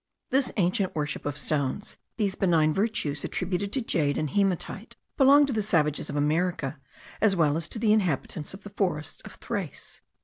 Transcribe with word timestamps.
This 0.31 0.51
ancient 0.57 0.95
worship 0.95 1.27
of 1.27 1.37
stones, 1.37 1.99
these 2.17 2.33
benign 2.33 2.73
virtues 2.73 3.23
attributed 3.23 3.71
to 3.73 3.81
jade 3.81 4.17
and 4.17 4.29
haematite, 4.31 4.95
belong 5.15 5.45
to 5.45 5.53
the 5.53 5.61
savages 5.61 6.09
of 6.09 6.15
America 6.15 6.79
as 7.21 7.35
well 7.35 7.55
as 7.55 7.67
to 7.67 7.77
the 7.77 7.93
inhabitants 7.93 8.55
of 8.55 8.63
the 8.63 8.71
forests 8.71 9.21
of 9.25 9.35
Thrace. 9.35 10.01